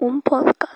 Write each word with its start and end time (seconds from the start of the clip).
um 0.00 0.20
podcast. 0.22 0.75